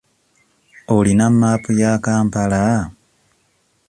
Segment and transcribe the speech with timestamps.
[0.95, 2.61] Olina maapu ya Kampala?